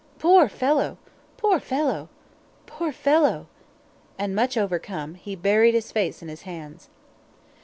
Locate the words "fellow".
0.49-0.97, 1.59-2.09, 2.91-3.45